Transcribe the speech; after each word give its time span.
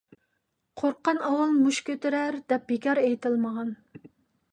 «قورققان 0.81 1.19
ئاۋۋال 1.27 1.53
مۇشت 1.65 1.85
كۆتۈرەر» 1.89 2.37
دەپ 2.53 2.65
بىكار 2.71 3.03
ئېيتىلمىغان. 3.03 3.71